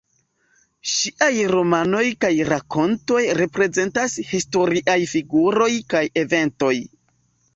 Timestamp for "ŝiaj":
0.91-1.29